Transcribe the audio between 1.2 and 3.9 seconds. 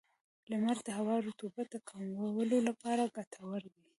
د رطوبت د کمولو لپاره ګټور دی.